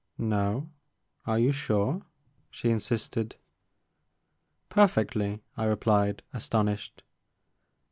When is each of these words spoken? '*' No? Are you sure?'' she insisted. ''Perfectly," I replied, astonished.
'*' 0.13 0.17
No? 0.35 0.71
Are 1.27 1.37
you 1.37 1.51
sure?'' 1.51 2.01
she 2.49 2.71
insisted. 2.71 3.35
''Perfectly," 4.71 5.41
I 5.55 5.65
replied, 5.65 6.23
astonished. 6.33 7.03